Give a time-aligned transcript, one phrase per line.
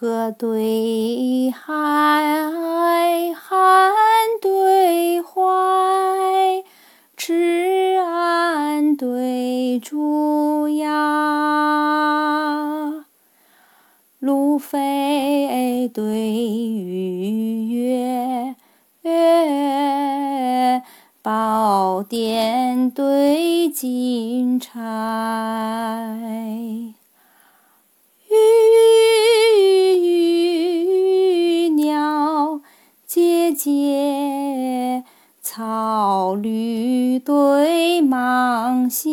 [0.00, 3.92] 河对海，汉
[4.40, 6.64] 对淮，
[7.18, 10.88] 赤安对朱崖，
[14.20, 17.68] 路飞对鱼
[19.02, 20.82] 跃，
[21.20, 24.80] 宝殿对金钗。
[33.52, 35.04] 节
[35.40, 39.10] 草绿对芒鞋，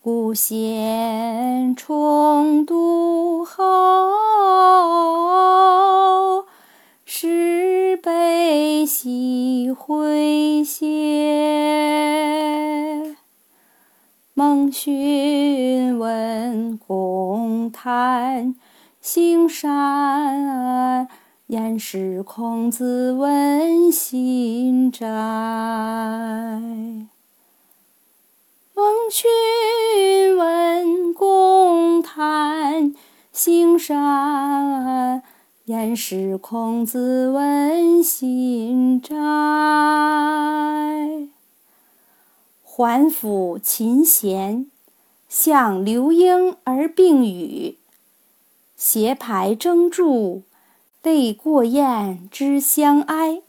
[0.00, 3.64] 古线重渡后，
[7.04, 11.66] 石碑西回斜。
[14.34, 18.54] 孟询问公谈。
[19.00, 19.70] 行善，
[21.78, 25.06] 是孔子问心斋。
[28.74, 32.94] 孟询问公谈，
[33.32, 35.22] 行善，
[35.64, 39.14] 言是孔子问心斋。
[42.62, 44.70] 桓府琴弦，
[45.28, 47.78] 向流莺而并语。
[48.76, 50.42] 斜排争柱，
[51.06, 53.40] 泪过雁之相哀。